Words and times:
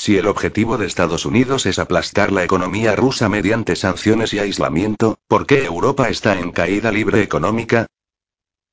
Si 0.00 0.16
el 0.16 0.28
objetivo 0.28 0.78
de 0.78 0.86
Estados 0.86 1.26
Unidos 1.26 1.66
es 1.66 1.78
aplastar 1.78 2.32
la 2.32 2.42
economía 2.42 2.96
rusa 2.96 3.28
mediante 3.28 3.76
sanciones 3.76 4.32
y 4.32 4.38
aislamiento, 4.38 5.18
¿por 5.28 5.46
qué 5.46 5.66
Europa 5.66 6.08
está 6.08 6.40
en 6.40 6.52
caída 6.52 6.90
libre 6.90 7.20
económica? 7.20 7.84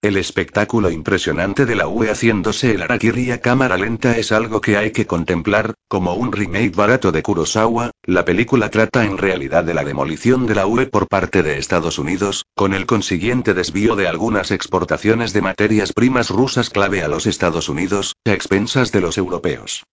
El 0.01 0.15
espectáculo 0.15 0.89
impresionante 0.89 1.65
de 1.65 1.75
la 1.75 1.89
UE 1.89 2.11
haciéndose 2.11 2.71
el 2.75 2.81
Arakiri 2.81 3.31
a 3.31 3.41
cámara 3.41 3.75
lenta 3.75 4.17
es 4.17 4.31
algo 4.31 4.61
que 4.61 4.77
hay 4.77 4.91
que 4.91 5.05
contemplar, 5.05 5.73
como 5.89 6.13
un 6.13 6.31
remake 6.31 6.73
barato 6.73 7.11
de 7.11 7.21
Kurosawa, 7.21 7.91
la 8.04 8.23
película 8.23 8.70
trata 8.70 9.04
en 9.04 9.18
realidad 9.18 9.66
de 9.66 9.73
la 9.73 9.84
demolición 9.84 10.46
de 10.46 10.55
la 10.55 10.66
UE 10.66 10.86
por 10.86 11.09
parte 11.09 11.44
de 11.44 11.57
Estados 11.57 12.00
Unidos, 12.00 12.46
con 12.55 12.73
el 12.73 12.86
consiguiente 12.86 13.54
desvío 13.54 13.98
de 13.98 14.07
algunas 14.07 14.52
exportaciones 14.52 15.34
de 15.34 15.41
materias 15.41 15.91
primas 15.91 16.30
rusas 16.30 16.70
clave 16.70 17.02
a 17.02 17.09
los 17.09 17.28
Estados 17.28 17.68
Unidos, 17.68 18.16
a 18.23 18.32
expensas 18.32 18.94
de 18.94 19.02
los 19.02 19.18
europeos. 19.18 19.84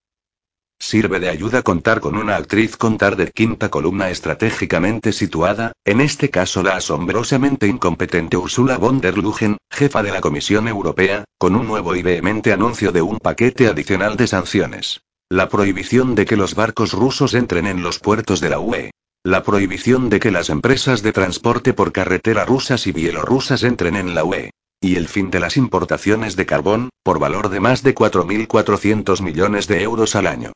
Sirve 0.78 1.18
de 1.18 1.28
ayuda 1.28 1.62
contar 1.62 2.00
con 2.00 2.16
una 2.16 2.36
actriz 2.36 2.76
contar 2.76 3.16
de 3.16 3.30
quinta 3.30 3.70
columna 3.70 4.10
estratégicamente 4.10 5.12
situada, 5.12 5.72
en 5.84 6.00
este 6.00 6.30
caso 6.30 6.62
la 6.62 6.76
asombrosamente 6.76 7.66
incompetente 7.66 8.36
Ursula 8.36 8.76
von 8.76 9.00
der 9.00 9.16
Leyen, 9.16 9.56
jefa 9.70 10.02
de 10.02 10.12
la 10.12 10.20
Comisión 10.20 10.68
Europea, 10.68 11.24
con 11.38 11.56
un 11.56 11.66
nuevo 11.66 11.96
y 11.96 12.02
vehemente 12.02 12.52
anuncio 12.52 12.92
de 12.92 13.02
un 13.02 13.18
paquete 13.18 13.66
adicional 13.66 14.16
de 14.16 14.26
sanciones. 14.26 15.00
La 15.30 15.48
prohibición 15.48 16.14
de 16.14 16.26
que 16.26 16.36
los 16.36 16.54
barcos 16.54 16.92
rusos 16.92 17.34
entren 17.34 17.66
en 17.66 17.82
los 17.82 17.98
puertos 17.98 18.40
de 18.40 18.50
la 18.50 18.58
UE. 18.58 18.90
La 19.22 19.42
prohibición 19.42 20.10
de 20.10 20.20
que 20.20 20.30
las 20.30 20.50
empresas 20.50 21.02
de 21.02 21.12
transporte 21.12 21.72
por 21.72 21.92
carretera 21.92 22.44
rusas 22.44 22.86
y 22.86 22.92
bielorrusas 22.92 23.62
entren 23.62 23.96
en 23.96 24.14
la 24.14 24.22
UE. 24.22 24.50
Y 24.84 24.96
el 24.96 25.08
fin 25.08 25.30
de 25.30 25.40
las 25.40 25.56
importaciones 25.56 26.36
de 26.36 26.44
carbón, 26.44 26.90
por 27.02 27.18
valor 27.18 27.48
de 27.48 27.58
más 27.58 27.82
de 27.82 27.94
4.400 27.94 29.22
millones 29.22 29.66
de 29.66 29.82
euros 29.82 30.14
al 30.14 30.26
año. 30.26 30.52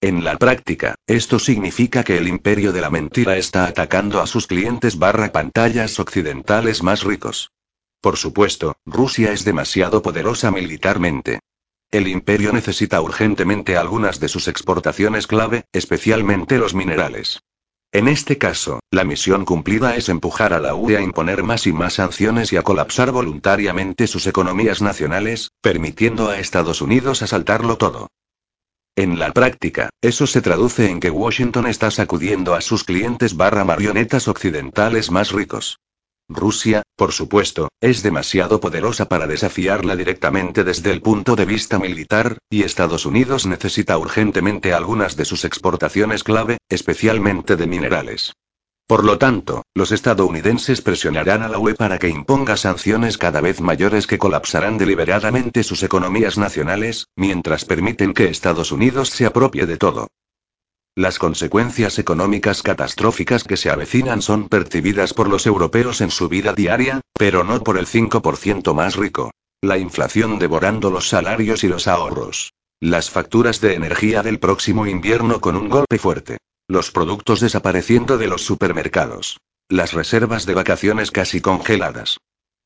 En 0.00 0.24
la 0.24 0.38
práctica, 0.38 0.94
esto 1.06 1.38
significa 1.38 2.04
que 2.04 2.16
el 2.16 2.26
imperio 2.26 2.72
de 2.72 2.80
la 2.80 2.88
mentira 2.88 3.36
está 3.36 3.66
atacando 3.66 4.22
a 4.22 4.26
sus 4.26 4.46
clientes 4.46 4.98
barra 4.98 5.30
pantallas 5.30 6.00
occidentales 6.00 6.82
más 6.82 7.04
ricos. 7.04 7.50
Por 8.00 8.16
supuesto, 8.16 8.76
Rusia 8.86 9.30
es 9.32 9.44
demasiado 9.44 10.00
poderosa 10.00 10.50
militarmente. 10.50 11.40
El 11.90 12.08
imperio 12.08 12.50
necesita 12.50 13.02
urgentemente 13.02 13.76
algunas 13.76 14.20
de 14.20 14.28
sus 14.28 14.48
exportaciones 14.48 15.26
clave, 15.26 15.66
especialmente 15.70 16.56
los 16.56 16.72
minerales. 16.72 17.42
En 17.94 18.08
este 18.08 18.38
caso, 18.38 18.80
la 18.90 19.04
misión 19.04 19.44
cumplida 19.44 19.94
es 19.94 20.08
empujar 20.08 20.52
a 20.52 20.58
la 20.58 20.74
UE 20.74 20.96
a 20.96 21.00
imponer 21.00 21.44
más 21.44 21.64
y 21.68 21.72
más 21.72 21.94
sanciones 21.94 22.52
y 22.52 22.56
a 22.56 22.62
colapsar 22.62 23.12
voluntariamente 23.12 24.08
sus 24.08 24.26
economías 24.26 24.82
nacionales, 24.82 25.52
permitiendo 25.60 26.28
a 26.28 26.40
Estados 26.40 26.82
Unidos 26.82 27.22
asaltarlo 27.22 27.78
todo. 27.78 28.08
En 28.96 29.20
la 29.20 29.32
práctica, 29.32 29.90
eso 30.02 30.26
se 30.26 30.42
traduce 30.42 30.90
en 30.90 30.98
que 30.98 31.10
Washington 31.10 31.68
está 31.68 31.92
sacudiendo 31.92 32.56
a 32.56 32.62
sus 32.62 32.82
clientes 32.82 33.36
barra 33.36 33.64
marionetas 33.64 34.26
occidentales 34.26 35.12
más 35.12 35.30
ricos. 35.30 35.78
Rusia, 36.34 36.82
por 36.96 37.12
supuesto, 37.12 37.68
es 37.80 38.02
demasiado 38.02 38.60
poderosa 38.60 39.08
para 39.08 39.26
desafiarla 39.26 39.96
directamente 39.96 40.64
desde 40.64 40.92
el 40.92 41.00
punto 41.00 41.36
de 41.36 41.44
vista 41.44 41.78
militar, 41.78 42.38
y 42.50 42.62
Estados 42.62 43.06
Unidos 43.06 43.46
necesita 43.46 43.96
urgentemente 43.98 44.74
algunas 44.74 45.16
de 45.16 45.24
sus 45.24 45.44
exportaciones 45.44 46.22
clave, 46.22 46.58
especialmente 46.68 47.56
de 47.56 47.66
minerales. 47.66 48.32
Por 48.86 49.02
lo 49.02 49.16
tanto, 49.16 49.62
los 49.74 49.92
estadounidenses 49.92 50.82
presionarán 50.82 51.42
a 51.42 51.48
la 51.48 51.58
UE 51.58 51.74
para 51.74 51.98
que 51.98 52.10
imponga 52.10 52.58
sanciones 52.58 53.16
cada 53.16 53.40
vez 53.40 53.62
mayores 53.62 54.06
que 54.06 54.18
colapsarán 54.18 54.76
deliberadamente 54.76 55.62
sus 55.62 55.82
economías 55.82 56.36
nacionales, 56.36 57.06
mientras 57.16 57.64
permiten 57.64 58.12
que 58.12 58.26
Estados 58.26 58.72
Unidos 58.72 59.08
se 59.08 59.24
apropie 59.24 59.64
de 59.64 59.78
todo. 59.78 60.08
Las 60.96 61.18
consecuencias 61.18 61.98
económicas 61.98 62.62
catastróficas 62.62 63.42
que 63.42 63.56
se 63.56 63.68
avecinan 63.68 64.22
son 64.22 64.48
percibidas 64.48 65.12
por 65.12 65.28
los 65.28 65.44
europeos 65.44 66.00
en 66.00 66.12
su 66.12 66.28
vida 66.28 66.52
diaria, 66.52 67.00
pero 67.18 67.42
no 67.42 67.64
por 67.64 67.78
el 67.78 67.86
5% 67.86 68.72
más 68.74 68.94
rico. 68.94 69.32
La 69.60 69.76
inflación 69.76 70.38
devorando 70.38 70.90
los 70.90 71.08
salarios 71.08 71.64
y 71.64 71.68
los 71.68 71.88
ahorros. 71.88 72.52
Las 72.78 73.10
facturas 73.10 73.60
de 73.60 73.74
energía 73.74 74.22
del 74.22 74.38
próximo 74.38 74.86
invierno 74.86 75.40
con 75.40 75.56
un 75.56 75.68
golpe 75.68 75.98
fuerte. 75.98 76.38
Los 76.68 76.92
productos 76.92 77.40
desapareciendo 77.40 78.16
de 78.16 78.28
los 78.28 78.42
supermercados. 78.42 79.38
Las 79.68 79.94
reservas 79.94 80.46
de 80.46 80.54
vacaciones 80.54 81.10
casi 81.10 81.40
congeladas. 81.40 82.18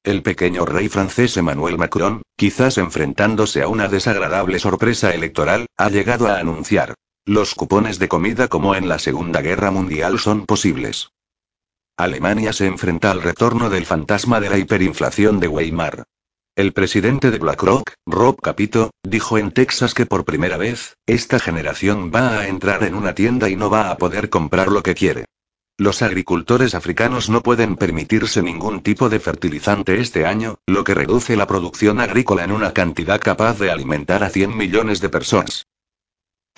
El 0.05 0.22
pequeño 0.22 0.67
rey 0.67 0.91
francés 0.91 1.34
Emmanuel 1.38 1.78
Macron, 1.78 2.21
quizás 2.37 2.77
enfrentándose 2.77 3.62
a 3.62 3.69
una 3.69 3.88
desagradable 3.88 4.59
sorpresa 4.59 5.15
electoral, 5.15 5.65
ha 5.78 5.88
llegado 5.88 6.27
a 6.27 6.38
anunciar. 6.38 6.94
Los 7.28 7.55
cupones 7.55 7.99
de 7.99 8.09
comida 8.09 8.49
como 8.49 8.75
en 8.75 8.89
la 8.89 8.99
Segunda 8.99 9.43
Guerra 9.43 9.71
Mundial 9.71 10.19
son 10.19 10.47
posibles. 10.47 11.11
Alemania 11.94 12.55
se 12.55 12.65
enfrenta 12.65 13.11
al 13.11 13.21
retorno 13.21 13.69
del 13.69 13.84
fantasma 13.84 14.41
de 14.41 14.49
la 14.49 14.56
hiperinflación 14.56 15.38
de 15.38 15.47
Weimar. 15.47 16.05
El 16.56 16.72
presidente 16.72 17.31
de 17.31 17.37
BlackRock, 17.37 17.93
Rob 18.06 18.41
Capito, 18.41 18.93
dijo 19.03 19.37
en 19.37 19.50
Texas 19.50 19.93
que 19.93 20.06
por 20.06 20.25
primera 20.25 20.56
vez, 20.56 20.97
esta 21.05 21.38
generación 21.38 22.11
va 22.15 22.38
a 22.38 22.49
entrar 22.49 22.83
en 22.84 22.94
una 22.94 23.15
tienda 23.15 23.50
y 23.50 23.56
no 23.56 23.69
va 23.69 23.91
a 23.91 23.99
poder 23.99 24.31
comprar 24.31 24.69
lo 24.69 24.83
que 24.83 24.94
quiere. 24.94 25.27
Los 25.77 26.00
agricultores 26.00 26.75
africanos 26.75 27.28
no 27.28 27.43
pueden 27.43 27.77
permitirse 27.77 28.43
ningún 28.43 28.81
tipo 28.81 29.11
de 29.11 29.21
fertilizante 29.21 30.00
este 30.00 30.25
año, 30.25 30.61
lo 30.67 30.83
que 30.83 30.94
reduce 30.94 31.37
la 31.37 31.47
producción 31.47 32.00
agrícola 32.00 32.44
en 32.44 32.53
una 32.53 32.72
cantidad 32.72 33.21
capaz 33.21 33.59
de 33.59 33.71
alimentar 33.71 34.25
a 34.25 34.31
100 34.31 34.56
millones 34.56 35.03
de 35.03 35.11
personas. 35.11 35.67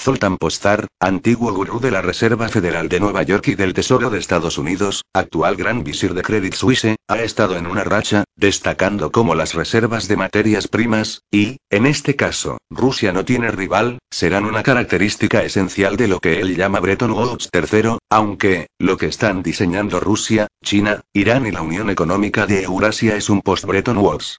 Zoltan 0.01 0.39
Postar, 0.39 0.87
antiguo 0.99 1.53
gurú 1.53 1.79
de 1.79 1.91
la 1.91 2.01
Reserva 2.01 2.49
Federal 2.49 2.89
de 2.89 3.01
Nueva 3.01 3.23
York 3.23 3.49
y 3.49 3.55
del 3.55 3.75
Tesoro 3.75 4.09
de 4.09 4.19
Estados 4.19 4.57
Unidos, 4.57 5.05
actual 5.13 5.57
gran 5.57 5.85
visir 5.85 6.15
de 6.15 6.23
Credit 6.23 6.55
Suisse, 6.55 6.97
ha 7.07 7.19
estado 7.19 7.59
en 7.59 7.67
una 7.67 7.85
racha, 7.85 8.25
destacando 8.35 9.13
cómo 9.13 9.35
las 9.35 9.53
reservas 9.53 10.09
de 10.09 10.17
materias 10.17 10.69
primas, 10.69 11.21
y, 11.31 11.59
en 11.69 11.85
este 11.85 12.17
caso, 12.17 12.57
Rusia 12.71 13.13
no 13.13 13.27
tiene 13.27 13.51
rival, 13.51 13.99
serán 14.11 14.47
una 14.47 14.63
característica 14.63 15.43
esencial 15.43 15.99
de 15.99 16.09
lo 16.09 16.19
que 16.19 16.41
él 16.41 16.57
llama 16.57 16.81
Bretton 16.81 17.11
Woods 17.11 17.51
III, 17.53 17.99
aunque, 18.09 18.69
lo 18.79 18.97
que 18.97 19.07
están 19.07 19.43
diseñando 19.43 20.01
Rusia, 20.01 20.47
China, 20.65 21.03
Irán 21.13 21.47
y 21.47 21.51
la 21.51 21.61
Unión 21.61 21.91
Económica 21.91 22.47
de 22.47 22.63
Eurasia 22.63 23.17
es 23.17 23.29
un 23.29 23.43
post-Bretton 23.43 23.99
Woods. 23.99 24.39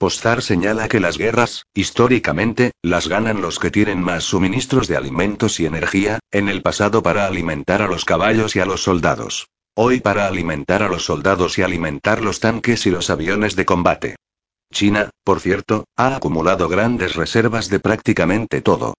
Postar 0.00 0.40
señala 0.40 0.88
que 0.88 0.98
las 0.98 1.18
guerras, 1.18 1.66
históricamente, 1.74 2.70
las 2.80 3.06
ganan 3.06 3.42
los 3.42 3.58
que 3.58 3.70
tienen 3.70 4.00
más 4.00 4.24
suministros 4.24 4.88
de 4.88 4.96
alimentos 4.96 5.60
y 5.60 5.66
energía, 5.66 6.20
en 6.30 6.48
el 6.48 6.62
pasado 6.62 7.02
para 7.02 7.26
alimentar 7.26 7.82
a 7.82 7.86
los 7.86 8.06
caballos 8.06 8.56
y 8.56 8.60
a 8.60 8.64
los 8.64 8.82
soldados. 8.82 9.48
Hoy 9.74 10.00
para 10.00 10.26
alimentar 10.26 10.82
a 10.82 10.88
los 10.88 11.04
soldados 11.04 11.58
y 11.58 11.62
alimentar 11.64 12.22
los 12.22 12.40
tanques 12.40 12.86
y 12.86 12.90
los 12.90 13.10
aviones 13.10 13.56
de 13.56 13.66
combate. 13.66 14.16
China, 14.72 15.10
por 15.22 15.38
cierto, 15.38 15.84
ha 15.96 16.16
acumulado 16.16 16.70
grandes 16.70 17.14
reservas 17.14 17.68
de 17.68 17.80
prácticamente 17.80 18.62
todo. 18.62 18.94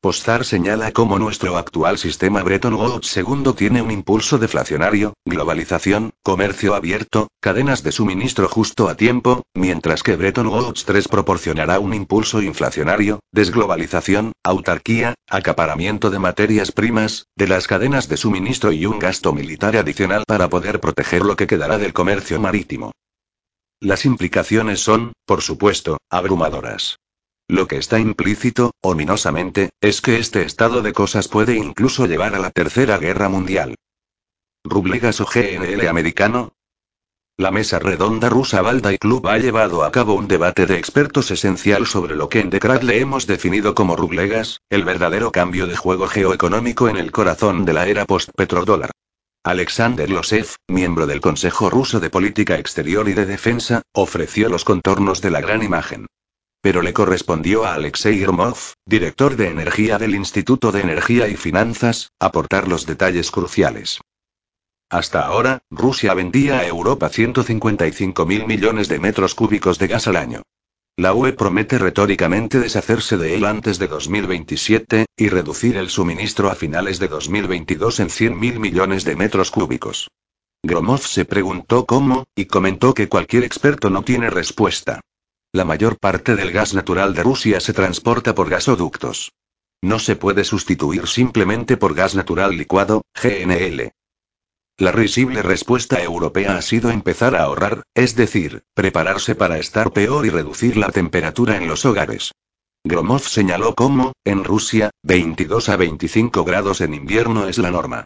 Postar 0.00 0.44
señala 0.44 0.92
cómo 0.92 1.18
nuestro 1.18 1.56
actual 1.56 1.98
sistema 1.98 2.42
Bretton 2.42 2.74
Woods 2.74 3.16
II 3.16 3.52
tiene 3.56 3.80
un 3.80 3.90
impulso 3.90 4.38
deflacionario, 4.38 5.14
globalización, 5.24 6.12
comercio 6.22 6.74
abierto, 6.74 7.28
cadenas 7.40 7.82
de 7.82 7.92
suministro 7.92 8.46
justo 8.48 8.88
a 8.88 8.96
tiempo, 8.96 9.42
mientras 9.54 10.02
que 10.02 10.14
Bretton 10.14 10.48
Woods 10.48 10.84
III 10.86 11.02
proporcionará 11.10 11.80
un 11.80 11.94
impulso 11.94 12.42
inflacionario, 12.42 13.20
desglobalización, 13.32 14.32
autarquía, 14.44 15.14
acaparamiento 15.28 16.10
de 16.10 16.18
materias 16.18 16.72
primas, 16.72 17.26
de 17.34 17.48
las 17.48 17.66
cadenas 17.66 18.08
de 18.08 18.18
suministro 18.18 18.72
y 18.72 18.86
un 18.86 18.98
gasto 18.98 19.32
militar 19.32 19.76
adicional 19.76 20.24
para 20.26 20.48
poder 20.48 20.78
proteger 20.78 21.22
lo 21.22 21.36
que 21.36 21.46
quedará 21.46 21.78
del 21.78 21.94
comercio 21.94 22.38
marítimo. 22.38 22.92
Las 23.80 24.04
implicaciones 24.04 24.80
son, 24.80 25.14
por 25.24 25.42
supuesto, 25.42 25.98
abrumadoras. 26.10 26.98
Lo 27.48 27.68
que 27.68 27.76
está 27.76 28.00
implícito, 28.00 28.72
ominosamente, 28.80 29.70
es 29.80 30.00
que 30.00 30.18
este 30.18 30.42
estado 30.42 30.82
de 30.82 30.92
cosas 30.92 31.28
puede 31.28 31.54
incluso 31.54 32.06
llevar 32.06 32.34
a 32.34 32.40
la 32.40 32.50
Tercera 32.50 32.98
Guerra 32.98 33.28
Mundial. 33.28 33.76
¿Rublegas 34.64 35.20
o 35.20 35.26
GNL 35.26 35.86
americano? 35.86 36.54
La 37.36 37.52
mesa 37.52 37.78
redonda 37.78 38.28
rusa 38.30 38.62
Balda 38.62 38.96
Club 38.98 39.28
ha 39.28 39.38
llevado 39.38 39.84
a 39.84 39.92
cabo 39.92 40.14
un 40.14 40.26
debate 40.26 40.66
de 40.66 40.76
expertos 40.76 41.30
esencial 41.30 41.86
sobre 41.86 42.16
lo 42.16 42.28
que 42.28 42.40
en 42.40 42.50
Decrat 42.50 42.82
le 42.82 42.98
hemos 42.98 43.28
definido 43.28 43.76
como 43.76 43.94
rublegas, 43.94 44.60
el 44.68 44.84
verdadero 44.84 45.30
cambio 45.30 45.68
de 45.68 45.76
juego 45.76 46.08
geoeconómico 46.08 46.88
en 46.88 46.96
el 46.96 47.12
corazón 47.12 47.64
de 47.64 47.74
la 47.74 47.86
era 47.86 48.06
post-petrodólar. 48.06 48.90
Alexander 49.44 50.10
Losev, 50.10 50.48
miembro 50.66 51.06
del 51.06 51.20
Consejo 51.20 51.70
Ruso 51.70 52.00
de 52.00 52.10
Política 52.10 52.58
Exterior 52.58 53.08
y 53.08 53.12
de 53.12 53.26
Defensa, 53.26 53.82
ofreció 53.92 54.48
los 54.48 54.64
contornos 54.64 55.20
de 55.20 55.30
la 55.30 55.40
gran 55.40 55.62
imagen 55.62 56.06
pero 56.66 56.82
le 56.82 56.92
correspondió 56.92 57.64
a 57.64 57.74
Alexei 57.74 58.18
Gromov, 58.18 58.56
director 58.84 59.36
de 59.36 59.50
energía 59.50 59.98
del 59.98 60.16
Instituto 60.16 60.72
de 60.72 60.80
Energía 60.80 61.28
y 61.28 61.36
Finanzas, 61.36 62.10
aportar 62.18 62.66
los 62.66 62.86
detalles 62.86 63.30
cruciales. 63.30 64.00
Hasta 64.90 65.24
ahora, 65.24 65.60
Rusia 65.70 66.12
vendía 66.12 66.58
a 66.58 66.66
Europa 66.66 67.08
155 67.08 68.26
mil 68.26 68.48
millones 68.48 68.88
de 68.88 68.98
metros 68.98 69.36
cúbicos 69.36 69.78
de 69.78 69.86
gas 69.86 70.08
al 70.08 70.16
año. 70.16 70.42
La 70.96 71.14
UE 71.14 71.34
promete 71.34 71.78
retóricamente 71.78 72.58
deshacerse 72.58 73.16
de 73.16 73.36
él 73.36 73.44
antes 73.44 73.78
de 73.78 73.86
2027, 73.86 75.06
y 75.16 75.28
reducir 75.28 75.76
el 75.76 75.88
suministro 75.88 76.50
a 76.50 76.56
finales 76.56 76.98
de 76.98 77.06
2022 77.06 78.00
en 78.00 78.08
100.000 78.08 78.58
millones 78.58 79.04
de 79.04 79.14
metros 79.14 79.52
cúbicos. 79.52 80.08
Gromov 80.64 81.02
se 81.02 81.24
preguntó 81.26 81.86
cómo, 81.86 82.24
y 82.34 82.46
comentó 82.46 82.92
que 82.92 83.08
cualquier 83.08 83.44
experto 83.44 83.88
no 83.88 84.02
tiene 84.02 84.30
respuesta. 84.30 85.00
La 85.56 85.64
mayor 85.64 85.96
parte 85.98 86.36
del 86.36 86.52
gas 86.52 86.74
natural 86.74 87.14
de 87.14 87.22
Rusia 87.22 87.60
se 87.60 87.72
transporta 87.72 88.34
por 88.34 88.50
gasoductos. 88.50 89.32
No 89.80 89.98
se 89.98 90.14
puede 90.14 90.44
sustituir 90.44 91.06
simplemente 91.06 91.78
por 91.78 91.94
gas 91.94 92.14
natural 92.14 92.54
licuado, 92.58 93.06
GNL. 93.14 93.90
La 94.76 94.92
risible 94.92 95.40
respuesta 95.40 96.02
europea 96.02 96.58
ha 96.58 96.60
sido 96.60 96.90
empezar 96.90 97.34
a 97.34 97.44
ahorrar, 97.44 97.84
es 97.94 98.16
decir, 98.16 98.64
prepararse 98.74 99.34
para 99.34 99.56
estar 99.56 99.94
peor 99.94 100.26
y 100.26 100.28
reducir 100.28 100.76
la 100.76 100.90
temperatura 100.90 101.56
en 101.56 101.68
los 101.68 101.86
hogares. 101.86 102.32
Gromov 102.84 103.22
señaló 103.22 103.74
cómo, 103.74 104.12
en 104.26 104.44
Rusia, 104.44 104.90
22 105.04 105.70
a 105.70 105.76
25 105.76 106.44
grados 106.44 106.82
en 106.82 106.92
invierno 106.92 107.48
es 107.48 107.56
la 107.56 107.70
norma. 107.70 108.04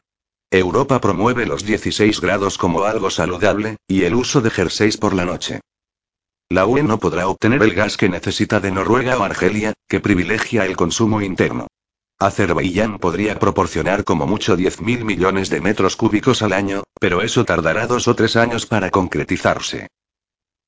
Europa 0.52 1.00
promueve 1.00 1.46
los 1.46 1.64
16 1.64 2.20
grados 2.20 2.58
como 2.58 2.84
algo 2.84 3.10
saludable, 3.10 3.76
y 3.88 4.04
el 4.04 4.14
uso 4.14 4.40
de 4.40 4.50
jerseys 4.50 4.96
por 4.96 5.14
la 5.14 5.24
noche. 5.24 5.58
La 6.52 6.66
UE 6.66 6.82
no 6.82 6.98
podrá 6.98 7.28
obtener 7.28 7.62
el 7.62 7.74
gas 7.74 7.96
que 7.96 8.08
necesita 8.08 8.58
de 8.58 8.72
Noruega 8.72 9.16
o 9.16 9.22
Argelia, 9.22 9.72
que 9.88 10.00
privilegia 10.00 10.66
el 10.66 10.76
consumo 10.76 11.22
interno. 11.22 11.68
Azerbaiyán 12.18 12.98
podría 12.98 13.38
proporcionar 13.38 14.02
como 14.02 14.26
mucho 14.26 14.56
10.000 14.56 15.04
millones 15.04 15.48
de 15.48 15.60
metros 15.60 15.94
cúbicos 15.94 16.42
al 16.42 16.52
año, 16.52 16.82
pero 16.98 17.22
eso 17.22 17.44
tardará 17.44 17.86
dos 17.86 18.08
o 18.08 18.16
tres 18.16 18.34
años 18.34 18.66
para 18.66 18.90
concretizarse. 18.90 19.86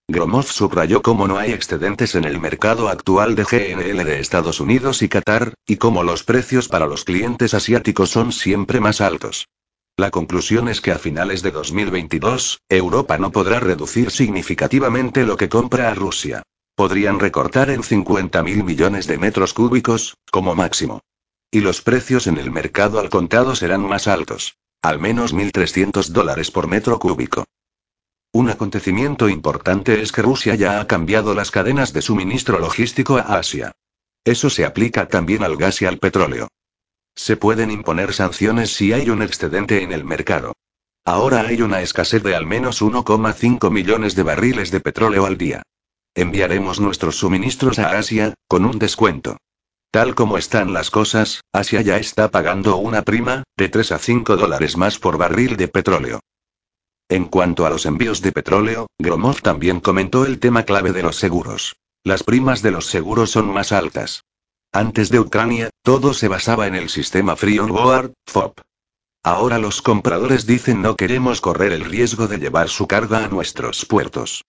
Gromov 0.06 0.44
subrayó 0.44 1.02
cómo 1.02 1.26
no 1.26 1.36
hay 1.36 1.50
excedentes 1.50 2.14
en 2.14 2.24
el 2.26 2.38
mercado 2.38 2.88
actual 2.88 3.34
de 3.34 3.42
GNL 3.42 4.04
de 4.04 4.20
Estados 4.20 4.60
Unidos 4.60 5.02
y 5.02 5.08
Qatar, 5.08 5.54
y 5.66 5.78
cómo 5.78 6.04
los 6.04 6.22
precios 6.22 6.68
para 6.68 6.86
los 6.86 7.04
clientes 7.04 7.54
asiáticos 7.54 8.08
son 8.08 8.30
siempre 8.30 8.78
más 8.78 9.00
altos. 9.00 9.48
La 9.96 10.10
conclusión 10.10 10.68
es 10.68 10.80
que 10.80 10.90
a 10.90 10.98
finales 10.98 11.42
de 11.42 11.50
2022, 11.50 12.62
Europa 12.68 13.18
no 13.18 13.30
podrá 13.30 13.60
reducir 13.60 14.10
significativamente 14.10 15.24
lo 15.24 15.36
que 15.36 15.50
compra 15.50 15.90
a 15.90 15.94
Rusia. 15.94 16.42
Podrían 16.74 17.20
recortar 17.20 17.68
en 17.68 17.82
50.000 17.82 18.64
millones 18.64 19.06
de 19.06 19.18
metros 19.18 19.52
cúbicos, 19.52 20.16
como 20.30 20.54
máximo. 20.54 21.00
Y 21.50 21.60
los 21.60 21.82
precios 21.82 22.26
en 22.26 22.38
el 22.38 22.50
mercado 22.50 22.98
al 22.98 23.10
contado 23.10 23.54
serán 23.54 23.86
más 23.86 24.08
altos. 24.08 24.56
Al 24.80 24.98
menos 24.98 25.34
1.300 25.34 26.08
dólares 26.08 26.50
por 26.50 26.66
metro 26.66 26.98
cúbico. 26.98 27.44
Un 28.32 28.48
acontecimiento 28.48 29.28
importante 29.28 30.00
es 30.00 30.10
que 30.10 30.22
Rusia 30.22 30.54
ya 30.54 30.80
ha 30.80 30.86
cambiado 30.86 31.34
las 31.34 31.50
cadenas 31.50 31.92
de 31.92 32.00
suministro 32.00 32.58
logístico 32.58 33.18
a 33.18 33.36
Asia. 33.38 33.72
Eso 34.24 34.48
se 34.48 34.64
aplica 34.64 35.06
también 35.06 35.44
al 35.44 35.58
gas 35.58 35.82
y 35.82 35.84
al 35.84 35.98
petróleo. 35.98 36.48
Se 37.14 37.36
pueden 37.36 37.70
imponer 37.70 38.12
sanciones 38.12 38.74
si 38.74 38.92
hay 38.92 39.10
un 39.10 39.22
excedente 39.22 39.82
en 39.82 39.92
el 39.92 40.04
mercado. 40.04 40.54
Ahora 41.04 41.40
hay 41.40 41.62
una 41.62 41.82
escasez 41.82 42.22
de 42.22 42.34
al 42.34 42.46
menos 42.46 42.80
1,5 42.80 43.70
millones 43.70 44.14
de 44.14 44.22
barriles 44.22 44.70
de 44.70 44.80
petróleo 44.80 45.26
al 45.26 45.36
día. 45.36 45.62
Enviaremos 46.14 46.78
nuestros 46.78 47.16
suministros 47.16 47.78
a 47.78 47.98
Asia, 47.98 48.34
con 48.48 48.64
un 48.64 48.78
descuento. 48.78 49.38
Tal 49.90 50.14
como 50.14 50.38
están 50.38 50.72
las 50.72 50.90
cosas, 50.90 51.42
Asia 51.52 51.82
ya 51.82 51.98
está 51.98 52.30
pagando 52.30 52.76
una 52.76 53.02
prima, 53.02 53.42
de 53.56 53.68
3 53.68 53.92
a 53.92 53.98
5 53.98 54.36
dólares 54.36 54.76
más 54.76 54.98
por 54.98 55.18
barril 55.18 55.56
de 55.56 55.68
petróleo. 55.68 56.20
En 57.08 57.26
cuanto 57.26 57.66
a 57.66 57.70
los 57.70 57.84
envíos 57.84 58.22
de 58.22 58.32
petróleo, 58.32 58.86
Gromov 58.98 59.42
también 59.42 59.80
comentó 59.80 60.24
el 60.24 60.38
tema 60.38 60.62
clave 60.62 60.92
de 60.92 61.02
los 61.02 61.16
seguros. 61.16 61.76
Las 62.04 62.22
primas 62.22 62.62
de 62.62 62.70
los 62.70 62.86
seguros 62.86 63.30
son 63.30 63.52
más 63.52 63.70
altas. 63.70 64.24
Antes 64.74 65.10
de 65.10 65.20
Ucrania, 65.20 65.68
todo 65.82 66.14
se 66.14 66.28
basaba 66.28 66.66
en 66.66 66.74
el 66.74 66.88
sistema 66.88 67.36
Free 67.36 67.58
On 67.58 67.70
Board, 67.70 68.14
FOB. 68.26 68.54
Ahora 69.22 69.58
los 69.58 69.82
compradores 69.82 70.46
dicen 70.46 70.80
no 70.80 70.96
queremos 70.96 71.42
correr 71.42 71.72
el 71.72 71.84
riesgo 71.84 72.26
de 72.26 72.38
llevar 72.38 72.70
su 72.70 72.86
carga 72.86 73.22
a 73.22 73.28
nuestros 73.28 73.84
puertos. 73.84 74.44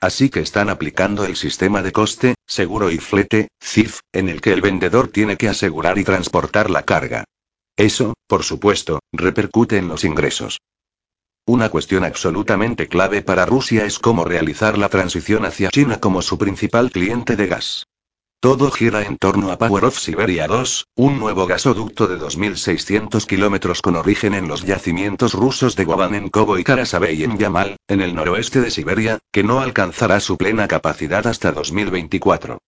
Así 0.00 0.30
que 0.30 0.40
están 0.40 0.70
aplicando 0.70 1.26
el 1.26 1.36
sistema 1.36 1.82
de 1.82 1.92
coste, 1.92 2.36
seguro 2.46 2.90
y 2.90 2.96
flete, 2.96 3.48
CIF, 3.62 4.00
en 4.14 4.30
el 4.30 4.40
que 4.40 4.54
el 4.54 4.62
vendedor 4.62 5.08
tiene 5.08 5.36
que 5.36 5.50
asegurar 5.50 5.98
y 5.98 6.04
transportar 6.04 6.70
la 6.70 6.84
carga. 6.84 7.24
Eso, 7.76 8.14
por 8.26 8.44
supuesto, 8.44 9.00
repercute 9.12 9.76
en 9.76 9.88
los 9.88 10.04
ingresos. 10.04 10.58
Una 11.44 11.68
cuestión 11.68 12.02
absolutamente 12.04 12.88
clave 12.88 13.20
para 13.20 13.44
Rusia 13.44 13.84
es 13.84 13.98
cómo 13.98 14.24
realizar 14.24 14.78
la 14.78 14.88
transición 14.88 15.44
hacia 15.44 15.68
China 15.68 16.00
como 16.00 16.22
su 16.22 16.38
principal 16.38 16.90
cliente 16.90 17.36
de 17.36 17.46
gas. 17.46 17.84
Todo 18.46 18.70
gira 18.70 19.02
en 19.02 19.18
torno 19.18 19.50
a 19.50 19.58
Power 19.58 19.86
of 19.86 19.98
Siberia 19.98 20.46
2, 20.46 20.90
un 20.94 21.18
nuevo 21.18 21.48
gasoducto 21.48 22.06
de 22.06 22.16
2.600 22.16 23.26
kilómetros 23.26 23.82
con 23.82 23.96
origen 23.96 24.34
en 24.34 24.46
los 24.46 24.62
yacimientos 24.62 25.34
rusos 25.34 25.74
de 25.74 25.84
Guabanenkovo 25.84 26.56
y 26.56 26.62
Karasabey 26.62 27.24
en 27.24 27.38
Yamal, 27.38 27.76
en 27.88 28.00
el 28.00 28.14
noroeste 28.14 28.60
de 28.60 28.70
Siberia, 28.70 29.18
que 29.32 29.42
no 29.42 29.58
alcanzará 29.58 30.20
su 30.20 30.36
plena 30.36 30.68
capacidad 30.68 31.26
hasta 31.26 31.50
2024. 31.50 32.58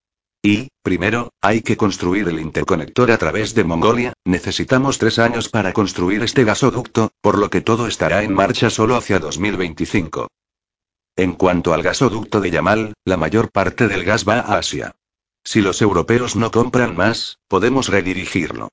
Y, 0.42 0.66
primero, 0.82 1.30
hay 1.40 1.60
que 1.62 1.76
construir 1.76 2.26
el 2.26 2.40
interconector 2.40 3.12
a 3.12 3.18
través 3.18 3.54
de 3.54 3.62
Mongolia, 3.62 4.14
necesitamos 4.24 4.98
tres 4.98 5.20
años 5.20 5.48
para 5.48 5.72
construir 5.72 6.24
este 6.24 6.42
gasoducto, 6.42 7.12
por 7.20 7.38
lo 7.38 7.50
que 7.50 7.60
todo 7.60 7.86
estará 7.86 8.24
en 8.24 8.34
marcha 8.34 8.68
solo 8.68 8.96
hacia 8.96 9.20
2025. 9.20 10.26
En 11.14 11.34
cuanto 11.34 11.72
al 11.72 11.84
gasoducto 11.84 12.40
de 12.40 12.50
Yamal, 12.50 12.94
la 13.04 13.16
mayor 13.16 13.52
parte 13.52 13.86
del 13.86 14.04
gas 14.04 14.24
va 14.28 14.40
a 14.40 14.58
Asia. 14.58 14.96
Si 15.50 15.62
los 15.62 15.80
europeos 15.80 16.36
no 16.36 16.50
compran 16.50 16.94
más, 16.94 17.38
podemos 17.48 17.88
redirigirlo. 17.88 18.68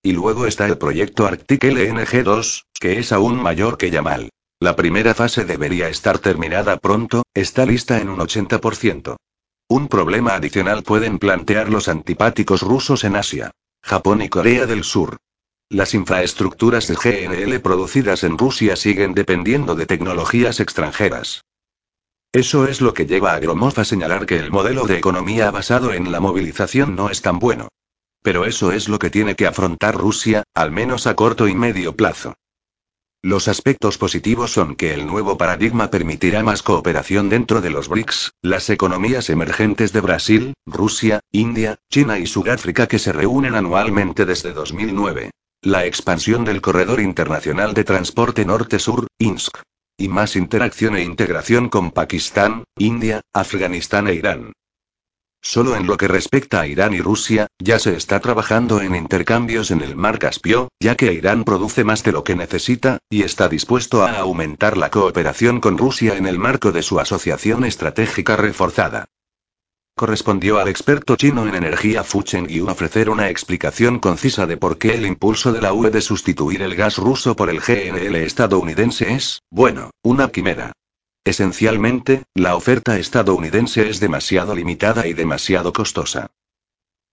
Y 0.00 0.12
luego 0.12 0.46
está 0.46 0.66
el 0.66 0.78
proyecto 0.78 1.26
Arctic 1.26 1.64
LNG2, 1.64 2.66
que 2.78 3.00
es 3.00 3.10
aún 3.10 3.42
mayor 3.42 3.76
que 3.76 3.90
Yamal. 3.90 4.30
La 4.60 4.76
primera 4.76 5.12
fase 5.12 5.44
debería 5.44 5.88
estar 5.88 6.20
terminada 6.20 6.76
pronto, 6.76 7.24
está 7.34 7.66
lista 7.66 8.00
en 8.00 8.08
un 8.08 8.20
80%. 8.20 9.16
Un 9.68 9.88
problema 9.88 10.34
adicional 10.34 10.84
pueden 10.84 11.18
plantear 11.18 11.68
los 11.68 11.88
antipáticos 11.88 12.62
rusos 12.62 13.02
en 13.02 13.16
Asia, 13.16 13.50
Japón 13.82 14.22
y 14.22 14.28
Corea 14.28 14.66
del 14.66 14.84
Sur. 14.84 15.16
Las 15.68 15.94
infraestructuras 15.94 16.86
de 16.86 16.94
GNL 16.94 17.58
producidas 17.58 18.22
en 18.22 18.38
Rusia 18.38 18.76
siguen 18.76 19.14
dependiendo 19.14 19.74
de 19.74 19.86
tecnologías 19.86 20.60
extranjeras. 20.60 21.42
Eso 22.32 22.68
es 22.68 22.80
lo 22.80 22.94
que 22.94 23.06
lleva 23.06 23.34
a 23.34 23.40
Gromov 23.40 23.80
a 23.80 23.84
señalar 23.84 24.24
que 24.24 24.38
el 24.38 24.52
modelo 24.52 24.86
de 24.86 24.96
economía 24.96 25.50
basado 25.50 25.92
en 25.92 26.12
la 26.12 26.20
movilización 26.20 26.94
no 26.94 27.10
es 27.10 27.22
tan 27.22 27.40
bueno. 27.40 27.68
Pero 28.22 28.44
eso 28.44 28.70
es 28.70 28.88
lo 28.88 29.00
que 29.00 29.10
tiene 29.10 29.34
que 29.34 29.48
afrontar 29.48 29.96
Rusia, 29.96 30.44
al 30.54 30.70
menos 30.70 31.08
a 31.08 31.16
corto 31.16 31.48
y 31.48 31.56
medio 31.56 31.96
plazo. 31.96 32.34
Los 33.20 33.48
aspectos 33.48 33.98
positivos 33.98 34.52
son 34.52 34.76
que 34.76 34.94
el 34.94 35.08
nuevo 35.08 35.36
paradigma 35.36 35.90
permitirá 35.90 36.44
más 36.44 36.62
cooperación 36.62 37.30
dentro 37.30 37.60
de 37.60 37.70
los 37.70 37.88
BRICS, 37.88 38.34
las 38.42 38.70
economías 38.70 39.28
emergentes 39.28 39.92
de 39.92 40.00
Brasil, 40.00 40.54
Rusia, 40.66 41.20
India, 41.32 41.80
China 41.90 42.20
y 42.20 42.26
Sudáfrica 42.26 42.86
que 42.86 43.00
se 43.00 43.12
reúnen 43.12 43.56
anualmente 43.56 44.24
desde 44.24 44.52
2009. 44.52 45.32
La 45.62 45.84
expansión 45.84 46.44
del 46.44 46.60
Corredor 46.60 47.00
Internacional 47.00 47.74
de 47.74 47.82
Transporte 47.82 48.44
Norte-Sur, 48.44 49.08
INSC 49.18 49.62
y 50.00 50.08
más 50.08 50.34
interacción 50.34 50.96
e 50.96 51.02
integración 51.02 51.68
con 51.68 51.90
Pakistán, 51.90 52.64
India, 52.78 53.20
Afganistán 53.34 54.08
e 54.08 54.14
Irán. 54.14 54.52
Solo 55.42 55.76
en 55.76 55.86
lo 55.86 55.96
que 55.96 56.08
respecta 56.08 56.60
a 56.60 56.66
Irán 56.66 56.94
y 56.94 57.00
Rusia, 57.00 57.46
ya 57.58 57.78
se 57.78 57.96
está 57.96 58.20
trabajando 58.20 58.80
en 58.80 58.94
intercambios 58.94 59.70
en 59.70 59.82
el 59.82 59.96
mar 59.96 60.18
Caspio, 60.18 60.68
ya 60.80 60.96
que 60.96 61.12
Irán 61.12 61.44
produce 61.44 61.84
más 61.84 62.02
de 62.02 62.12
lo 62.12 62.24
que 62.24 62.34
necesita, 62.34 62.98
y 63.10 63.22
está 63.22 63.48
dispuesto 63.48 64.02
a 64.02 64.18
aumentar 64.18 64.76
la 64.76 64.90
cooperación 64.90 65.60
con 65.60 65.78
Rusia 65.78 66.16
en 66.16 66.26
el 66.26 66.38
marco 66.38 66.72
de 66.72 66.82
su 66.82 66.98
asociación 66.98 67.64
estratégica 67.64 68.36
reforzada 68.36 69.06
correspondió 70.00 70.58
al 70.58 70.68
experto 70.68 71.14
chino 71.16 71.46
en 71.46 71.54
energía 71.54 72.02
Fu 72.04 72.22
Chengyu 72.22 72.66
ofrecer 72.68 73.10
una 73.10 73.28
explicación 73.28 73.98
concisa 73.98 74.46
de 74.46 74.56
por 74.56 74.78
qué 74.78 74.94
el 74.94 75.04
impulso 75.04 75.52
de 75.52 75.60
la 75.60 75.74
UE 75.74 75.90
de 75.90 76.00
sustituir 76.00 76.62
el 76.62 76.74
gas 76.74 76.96
ruso 76.96 77.36
por 77.36 77.50
el 77.50 77.60
GNL 77.60 78.16
estadounidense 78.16 79.12
es, 79.12 79.42
bueno, 79.50 79.90
una 80.02 80.30
quimera. 80.30 80.72
Esencialmente, 81.22 82.22
la 82.34 82.56
oferta 82.56 82.98
estadounidense 82.98 83.90
es 83.90 84.00
demasiado 84.00 84.54
limitada 84.54 85.06
y 85.06 85.12
demasiado 85.12 85.72
costosa. 85.74 86.30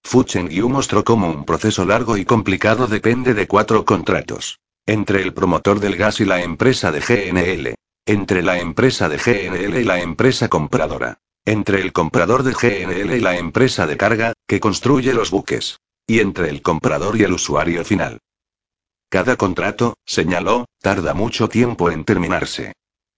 Fu 0.04 0.24
Chengyu 0.24 0.70
mostró 0.70 1.04
cómo 1.04 1.30
un 1.30 1.44
proceso 1.44 1.84
largo 1.84 2.16
y 2.16 2.24
complicado 2.24 2.88
depende 2.88 3.34
de 3.34 3.48
cuatro 3.48 3.84
contratos. 3.84 4.60
Entre 4.86 5.22
el 5.22 5.34
promotor 5.34 5.82
del 5.82 5.98
gas 5.98 6.22
y 6.22 6.26
la 6.26 6.42
empresa 6.42 6.94
de 6.94 7.02
GNL. 7.02 7.76
Entre 8.06 8.42
la 8.44 8.60
empresa 8.60 9.10
de 9.10 9.18
GNL 9.18 9.82
y 9.82 9.84
la 9.84 10.00
empresa 10.00 10.48
compradora 10.48 11.20
entre 11.48 11.80
el 11.80 11.94
comprador 11.94 12.44
de 12.44 12.52
GNL 12.52 13.16
y 13.16 13.22
la 13.22 13.38
empresa 13.38 13.88
de 13.88 13.96
carga, 13.96 14.34
que 14.48 14.60
construye 14.60 15.14
los 15.14 15.32
buques. 15.32 15.80
Y 16.06 16.20
entre 16.20 16.50
el 16.50 16.62
comprador 16.62 17.18
y 17.18 17.24
el 17.24 17.32
usuario 17.32 17.86
final. 17.86 18.20
Cada 19.10 19.38
contrato, 19.38 19.96
señaló, 20.06 20.66
tarda 20.82 21.14
mucho 21.14 21.48
tiempo 21.48 21.90
en 21.90 22.04
terminarse. 22.04 22.74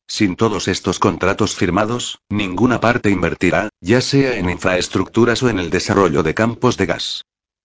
Sin 0.08 0.36
todos 0.36 0.68
estos 0.68 1.00
contratos 1.00 1.56
firmados, 1.56 2.20
ninguna 2.30 2.80
parte 2.80 3.10
invertirá, 3.10 3.70
ya 3.82 4.00
sea 4.00 4.38
en 4.38 4.52
infraestructuras 4.52 5.42
o 5.42 5.50
en 5.50 5.58
el 5.58 5.72
desarrollo 5.72 6.22
de 6.22 6.36
campos 6.36 6.78
de 6.78 6.86
gas. 6.86 7.24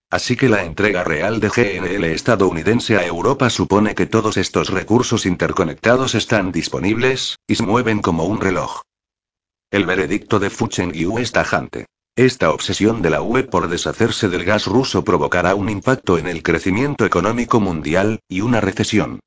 Así 0.09 0.35
que 0.35 0.49
la 0.49 0.63
entrega 0.63 1.03
real 1.03 1.39
de 1.39 1.49
GNL 1.49 2.05
estadounidense 2.05 2.97
a 2.97 3.05
Europa 3.05 3.51
supone 3.51 3.93
que 3.93 4.07
todos 4.07 4.37
estos 4.37 4.69
recursos 4.69 5.27
interconectados 5.27 6.15
están 6.15 6.51
disponibles, 6.51 7.37
y 7.47 7.55
se 7.55 7.63
mueven 7.63 8.01
como 8.01 8.25
un 8.25 8.41
reloj. 8.41 8.81
El 9.71 9.85
veredicto 9.85 10.39
de 10.39 10.49
Fuchen 10.49 10.91
Yu 10.93 11.17
es 11.17 11.31
tajante. 11.31 11.85
Esta 12.15 12.51
obsesión 12.51 13.01
de 13.01 13.09
la 13.09 13.21
UE 13.21 13.43
por 13.43 13.67
deshacerse 13.67 14.29
del 14.29 14.45
gas 14.45 14.67
ruso 14.67 15.03
provocará 15.03 15.53
un 15.55 15.69
impacto 15.69 16.17
en 16.17 16.27
el 16.27 16.43
crecimiento 16.43 17.05
económico 17.05 17.59
mundial, 17.59 18.19
y 18.29 18.41
una 18.41 18.61
recesión. 18.61 19.19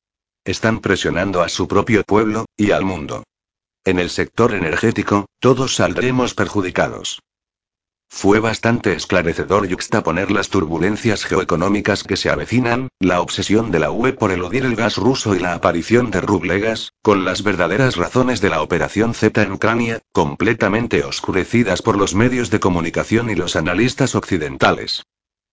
Están 0.44 0.80
presionando 0.80 1.42
a 1.42 1.48
su 1.48 1.68
propio 1.68 2.02
pueblo, 2.04 2.46
y 2.56 2.70
al 2.70 2.84
mundo. 2.84 3.24
En 3.84 3.98
el 3.98 4.08
sector 4.08 4.54
energético, 4.54 5.26
todos 5.38 5.74
saldremos 5.74 6.34
perjudicados. 6.34 7.20
Fue 8.10 8.40
bastante 8.40 8.94
esclarecedor 8.94 9.68
yuxtaponer 9.68 10.32
las 10.32 10.48
turbulencias 10.48 11.24
geoeconómicas 11.24 12.02
que 12.02 12.16
se 12.16 12.30
avecinan, 12.30 12.88
la 12.98 13.20
obsesión 13.20 13.70
de 13.70 13.78
la 13.78 13.92
UE 13.92 14.12
por 14.12 14.32
eludir 14.32 14.64
el 14.64 14.74
gas 14.74 14.96
ruso 14.96 15.36
y 15.36 15.38
la 15.38 15.54
aparición 15.54 16.10
de 16.10 16.20
rublegas, 16.20 16.94
con 17.00 17.24
las 17.24 17.42
verdaderas 17.44 17.96
razones 17.96 18.40
de 18.40 18.50
la 18.50 18.60
operación 18.62 19.14
Z 19.14 19.40
en 19.40 19.52
Ucrania, 19.52 20.00
completamente 20.12 21.04
oscurecidas 21.04 21.80
por 21.80 21.96
los 21.96 22.14
medios 22.14 22.50
de 22.50 22.58
comunicación 22.58 23.30
y 23.30 23.36
los 23.36 23.54
analistas 23.54 24.16
occidentales. 24.16 25.04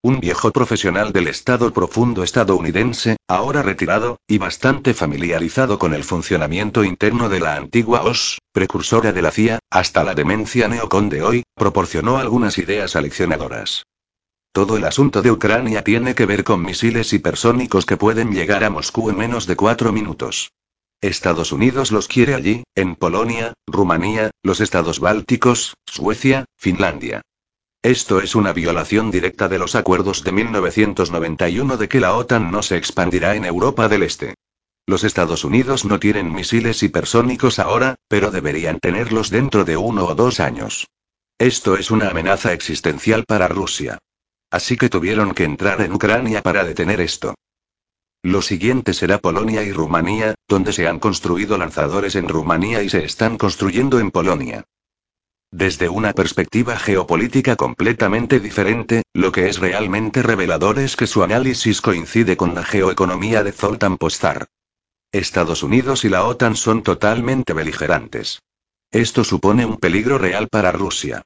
Un 0.05 0.19
viejo 0.19 0.51
profesional 0.51 1.11
del 1.11 1.27
Estado 1.27 1.73
profundo 1.73 2.21
estadounidense, 2.21 3.17
ahora 3.27 3.63
retirado, 3.63 4.19
y 4.27 4.37
bastante 4.37 4.93
familiarizado 4.93 5.79
con 5.79 5.95
el 5.95 6.03
funcionamiento 6.03 6.83
interno 6.83 7.27
de 7.27 7.39
la 7.39 7.55
antigua 7.55 8.03
OS, 8.03 8.37
precursora 8.51 9.13
de 9.13 9.23
la 9.23 9.31
CIA, 9.31 9.57
hasta 9.71 10.03
la 10.03 10.13
demencia 10.13 10.67
neocon 10.67 11.09
de 11.09 11.23
hoy, 11.23 11.43
proporcionó 11.55 12.19
algunas 12.19 12.59
ideas 12.59 12.95
aleccionadoras. 12.95 13.87
Todo 14.51 14.77
el 14.77 14.83
asunto 14.83 15.23
de 15.23 15.31
Ucrania 15.31 15.83
tiene 15.83 16.13
que 16.13 16.27
ver 16.27 16.43
con 16.43 16.61
misiles 16.61 17.11
hipersónicos 17.11 17.87
que 17.87 17.97
pueden 17.97 18.31
llegar 18.31 18.63
a 18.63 18.69
Moscú 18.69 19.09
en 19.09 19.17
menos 19.17 19.47
de 19.47 19.55
cuatro 19.55 19.91
minutos. 19.91 20.51
Estados 21.01 21.51
Unidos 21.51 21.91
los 21.91 22.07
quiere 22.07 22.35
allí, 22.35 22.63
en 22.75 22.95
Polonia, 22.95 23.55
Rumanía, 23.65 24.29
los 24.43 24.61
estados 24.61 24.99
bálticos, 24.99 25.73
Suecia, 25.87 26.45
Finlandia. 26.57 27.23
Esto 27.85 28.19
es 28.19 28.33
una 28.33 28.51
violación 28.51 29.11
directa 29.11 29.47
de 29.47 29.59
los 29.59 29.75
acuerdos 29.75 30.23
de 30.23 30.31
1991 30.31 31.77
de 31.77 31.87
que 31.87 31.99
la 31.99 32.15
OTAN 32.15 32.49
no 32.49 32.63
se 32.63 32.77
expandirá 32.77 33.35
en 33.35 33.45
Europa 33.45 33.87
del 33.87 34.01
Este. 34.01 34.33
Los 34.87 35.03
Estados 35.03 35.43
Unidos 35.43 35.85
no 35.85 35.99
tienen 35.99 36.33
misiles 36.33 36.81
hipersónicos 36.81 37.59
ahora, 37.59 37.93
pero 38.07 38.31
deberían 38.31 38.79
tenerlos 38.79 39.29
dentro 39.29 39.65
de 39.65 39.77
uno 39.77 40.07
o 40.07 40.15
dos 40.15 40.39
años. 40.39 40.87
Esto 41.37 41.77
es 41.77 41.91
una 41.91 42.09
amenaza 42.09 42.53
existencial 42.53 43.23
para 43.23 43.47
Rusia. 43.47 43.99
Así 44.49 44.77
que 44.77 44.89
tuvieron 44.89 45.35
que 45.35 45.43
entrar 45.43 45.79
en 45.81 45.93
Ucrania 45.93 46.41
para 46.41 46.63
detener 46.63 47.01
esto. 47.01 47.35
Lo 48.23 48.41
siguiente 48.41 48.95
será 48.95 49.19
Polonia 49.19 49.61
y 49.61 49.71
Rumanía, 49.71 50.33
donde 50.47 50.73
se 50.73 50.87
han 50.87 50.97
construido 50.97 51.55
lanzadores 51.59 52.15
en 52.15 52.29
Rumanía 52.29 52.81
y 52.81 52.89
se 52.89 53.05
están 53.05 53.37
construyendo 53.37 53.99
en 53.99 54.09
Polonia. 54.09 54.65
Desde 55.57 55.87
una 55.87 56.11
perspectiva 56.11 56.75
geopolítica 56.75 57.55
completamente 57.55 58.41
diferente, 58.41 59.03
lo 59.13 59.31
que 59.31 59.47
es 59.47 59.57
realmente 59.59 60.21
revelador 60.21 60.79
es 60.79 60.97
que 60.97 61.07
su 61.07 61.23
análisis 61.23 61.79
coincide 61.79 62.35
con 62.35 62.53
la 62.53 62.65
geoeconomía 62.65 63.41
de 63.41 63.53
Zoltán 63.53 63.95
Postar. 63.97 64.47
Estados 65.13 65.63
Unidos 65.63 66.03
y 66.03 66.09
la 66.09 66.25
OTAN 66.25 66.57
son 66.57 66.83
totalmente 66.83 67.53
beligerantes. 67.53 68.41
Esto 68.91 69.23
supone 69.23 69.65
un 69.65 69.77
peligro 69.77 70.17
real 70.17 70.49
para 70.49 70.73
Rusia. 70.73 71.21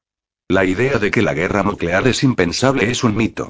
La 0.47 0.63
idea 0.63 0.99
de 0.99 1.09
que 1.09 1.23
la 1.23 1.33
guerra 1.33 1.63
nuclear 1.63 2.07
es 2.07 2.23
impensable 2.23 2.91
es 2.91 3.03
un 3.03 3.15
mito. 3.15 3.49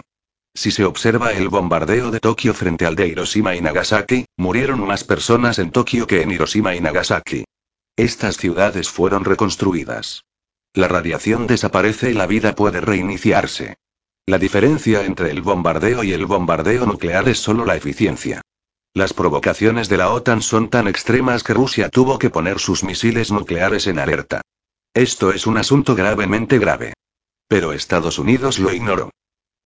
Si 0.54 0.72
se 0.72 0.86
observa 0.86 1.34
el 1.34 1.50
bombardeo 1.50 2.10
de 2.10 2.22
Tokio 2.22 2.54
frente 2.54 2.86
al 2.86 2.96
de 2.96 3.06
Hiroshima 3.06 3.54
y 3.54 3.60
Nagasaki, 3.60 4.28
murieron 4.38 4.88
más 4.88 5.04
personas 5.04 5.60
en 5.60 5.72
Tokio 5.72 6.08
que 6.08 6.22
en 6.22 6.32
Hiroshima 6.32 6.74
y 6.74 6.80
Nagasaki. 6.80 7.44
Estas 7.98 8.38
ciudades 8.38 8.90
fueron 8.90 9.26
reconstruidas. 9.26 10.24
La 10.80 10.88
radiación 10.88 11.46
desaparece 11.46 12.12
y 12.12 12.14
la 12.14 12.26
vida 12.26 12.56
puede 12.56 12.80
reiniciarse. 12.80 13.76
La 14.26 14.38
diferencia 14.38 15.04
entre 15.04 15.30
el 15.30 15.42
bombardeo 15.42 16.06
y 16.06 16.14
el 16.14 16.26
bombardeo 16.26 16.86
nuclear 16.86 17.28
es 17.28 17.38
solo 17.38 17.66
la 17.66 17.76
eficiencia. 17.76 18.40
Las 18.94 19.12
provocaciones 19.12 19.90
de 19.90 19.98
la 19.98 20.10
OTAN 20.10 20.42
son 20.42 20.70
tan 20.70 20.88
extremas 20.88 21.44
que 21.44 21.54
Rusia 21.54 21.90
tuvo 21.90 22.18
que 22.18 22.30
poner 22.30 22.60
sus 22.60 22.86
misiles 22.86 23.30
nucleares 23.30 23.88
en 23.88 24.00
alerta. 24.00 24.40
Esto 24.94 25.34
es 25.34 25.48
un 25.48 25.58
asunto 25.58 25.96
gravemente 25.96 26.60
grave. 26.60 26.94
Pero 27.50 27.74
Estados 27.74 28.18
Unidos 28.18 28.58
lo 28.58 28.72
ignoró. 28.72 29.12